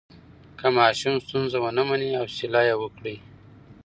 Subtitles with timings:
[0.59, 3.15] که ماشوم ستونزه ونه مني، حوصله یې وکړئ.